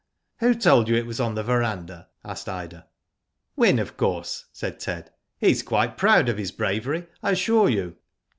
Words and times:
Who 0.39 0.55
told 0.55 0.89
you 0.89 0.95
it 0.95 1.05
was 1.05 1.19
on 1.19 1.35
the 1.35 1.43
verandah?" 1.43 2.07
asked 2.25 2.49
Ida." 2.49 2.87
Wyn, 3.55 3.77
of 3.77 3.97
course," 3.97 4.45
said 4.51 4.79
Ted. 4.79 5.11
'* 5.25 5.37
He's 5.37 5.61
quite 5.61 5.95
proud 5.95 6.27
of 6.27 6.39
his 6.39 6.51
bravery, 6.51 7.05
I 7.21 7.33
assure 7.33 7.69
you." 7.69 7.97